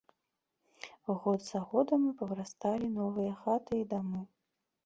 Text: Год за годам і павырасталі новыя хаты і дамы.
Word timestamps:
Год 1.19 1.39
за 1.49 1.61
годам 1.73 2.09
і 2.13 2.15
павырасталі 2.21 2.87
новыя 2.97 3.37
хаты 3.43 3.71
і 3.83 3.89
дамы. 3.93 4.21